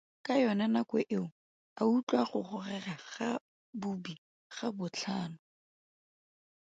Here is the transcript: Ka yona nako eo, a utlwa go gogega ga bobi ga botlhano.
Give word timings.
Ka 0.25 0.33
yona 0.43 0.65
nako 0.73 0.95
eo, 1.15 1.25
a 1.79 1.81
utlwa 1.95 2.21
go 2.29 2.39
gogega 2.49 2.95
ga 3.11 3.29
bobi 3.79 4.13
ga 4.55 4.67
botlhano. 4.77 5.39